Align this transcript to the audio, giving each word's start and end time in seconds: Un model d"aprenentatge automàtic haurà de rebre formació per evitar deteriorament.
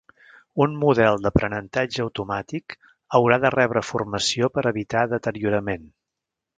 Un 0.63 0.71
model 0.83 1.19
d"aprenentatge 1.25 2.01
automàtic 2.05 2.77
haurà 3.19 3.41
de 3.47 3.55
rebre 3.59 3.87
formació 3.93 4.53
per 4.59 4.69
evitar 4.75 5.09
deteriorament. 5.17 5.91